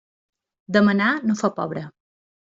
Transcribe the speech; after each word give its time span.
Demanar 0.77 1.11
no 1.27 1.37
fa 1.43 1.53
pobre. 1.61 1.87